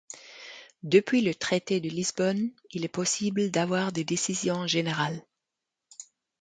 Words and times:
Depuis 0.81 1.21
le 1.21 1.35
traité 1.35 1.79
de 1.79 1.87
Lisbonne, 1.87 2.49
il 2.71 2.83
est 2.83 2.87
possible 2.87 3.51
d'avoir 3.51 3.91
des 3.91 4.03
décisions 4.03 4.65
générales. 4.65 5.23